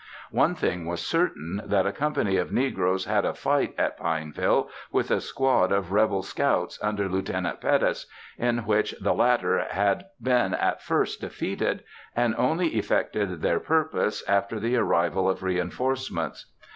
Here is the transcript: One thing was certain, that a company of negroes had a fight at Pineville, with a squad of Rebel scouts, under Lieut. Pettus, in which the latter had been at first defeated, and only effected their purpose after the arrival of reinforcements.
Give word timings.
One 0.31 0.55
thing 0.55 0.87
was 0.87 1.05
certain, 1.05 1.61
that 1.63 1.85
a 1.85 1.91
company 1.91 2.35
of 2.37 2.51
negroes 2.51 3.05
had 3.05 3.23
a 3.23 3.35
fight 3.35 3.75
at 3.77 3.97
Pineville, 3.99 4.67
with 4.91 5.11
a 5.11 5.21
squad 5.21 5.71
of 5.71 5.91
Rebel 5.91 6.23
scouts, 6.23 6.79
under 6.81 7.07
Lieut. 7.07 7.29
Pettus, 7.61 8.07
in 8.35 8.65
which 8.65 8.95
the 8.99 9.13
latter 9.13 9.59
had 9.69 10.05
been 10.19 10.55
at 10.55 10.81
first 10.81 11.21
defeated, 11.21 11.83
and 12.15 12.33
only 12.35 12.69
effected 12.69 13.43
their 13.43 13.59
purpose 13.59 14.23
after 14.27 14.59
the 14.59 14.75
arrival 14.75 15.29
of 15.29 15.43
reinforcements. 15.43 16.47